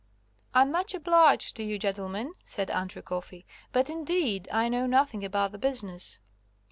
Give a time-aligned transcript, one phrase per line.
[0.55, 5.51] "I'm much obliged to you, gentlemen," said Andrew Coffey, "but indeed I know nothing about
[5.51, 6.17] the business."